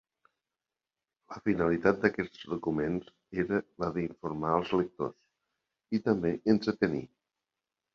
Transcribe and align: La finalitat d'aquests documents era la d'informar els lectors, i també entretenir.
La 1.33 1.37
finalitat 1.49 1.99
d'aquests 2.07 2.49
documents 2.55 3.13
era 3.45 3.63
la 3.85 3.93
d'informar 4.01 4.57
els 4.59 4.75
lectors, 4.83 5.19
i 6.01 6.05
també 6.13 6.39
entretenir. 6.59 7.09